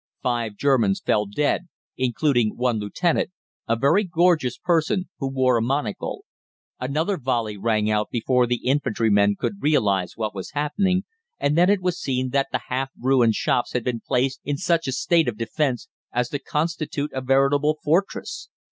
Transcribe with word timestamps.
Five 0.23 0.55
Germans 0.55 0.99
fell 0.99 1.27
dead, 1.27 1.67
including 1.95 2.57
one 2.57 2.79
lieutenant, 2.79 3.29
a 3.67 3.75
very 3.75 4.03
gorgeous 4.03 4.57
person 4.57 5.07
who 5.19 5.27
wore 5.31 5.57
a 5.57 5.61
monocle. 5.61 6.25
Another 6.79 7.17
volley 7.17 7.55
rang 7.55 7.87
out 7.91 8.09
before 8.09 8.47
the 8.47 8.65
infantrymen 8.65 9.35
could 9.37 9.61
realise 9.61 10.17
what 10.17 10.33
was 10.33 10.53
happening, 10.53 11.03
and 11.39 11.55
then 11.55 11.69
it 11.69 11.81
was 11.83 12.01
seen 12.01 12.31
that 12.31 12.47
the 12.51 12.61
half 12.69 12.89
ruined 12.99 13.35
shops 13.35 13.73
had 13.73 13.83
been 13.83 14.01
placed 14.01 14.39
in 14.43 14.57
such 14.57 14.87
a 14.87 14.91
state 14.91 15.27
of 15.27 15.37
defence 15.37 15.87
as 16.11 16.29
to 16.29 16.39
constitute 16.39 17.11
a 17.13 17.21
veritable 17.21 17.77
fortress. 17.83 18.49